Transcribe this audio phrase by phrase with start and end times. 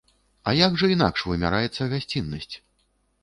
[0.51, 2.55] А як жа інакш вымяраецца гасціннасць?